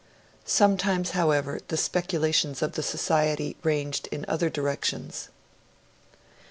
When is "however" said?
1.11-1.59